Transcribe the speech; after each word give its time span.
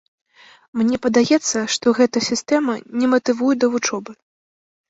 Мне 0.81 0.97
падаецца, 1.03 1.57
што 1.75 1.87
гэта 1.99 2.17
сістэма 2.31 2.79
не 3.03 3.11
матывуе 3.15 3.55
да 3.65 3.71
вучобы. 3.75 4.11